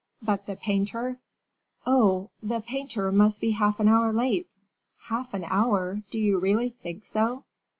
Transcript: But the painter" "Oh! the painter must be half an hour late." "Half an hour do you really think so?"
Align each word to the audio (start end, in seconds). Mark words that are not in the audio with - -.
But 0.19 0.47
the 0.47 0.55
painter" 0.55 1.19
"Oh! 1.85 2.31
the 2.41 2.59
painter 2.59 3.11
must 3.11 3.39
be 3.39 3.51
half 3.51 3.79
an 3.79 3.87
hour 3.87 4.11
late." 4.11 4.55
"Half 5.09 5.35
an 5.35 5.43
hour 5.47 6.01
do 6.09 6.17
you 6.17 6.39
really 6.39 6.69
think 6.71 7.05
so?" 7.05 7.43